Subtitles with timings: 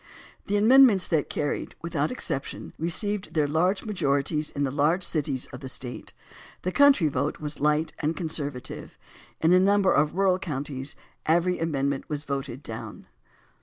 [0.47, 5.59] The amendments that carried, without exception, received their large majorities in the large cities of
[5.59, 6.15] the State.
[6.63, 8.97] The country vote was fight and conservative.
[9.41, 10.95] In a number of the rural counties
[11.27, 13.05] every amend HQent was voted down.